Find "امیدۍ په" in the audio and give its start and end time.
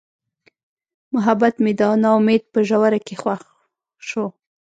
2.19-2.59